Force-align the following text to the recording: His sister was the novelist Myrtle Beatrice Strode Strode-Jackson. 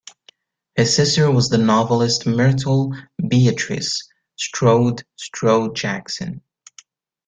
His 0.73 0.95
sister 0.95 1.29
was 1.29 1.49
the 1.49 1.59
novelist 1.59 2.25
Myrtle 2.25 2.91
Beatrice 3.27 4.09
Strode 4.35 5.03
Strode-Jackson. 5.17 6.41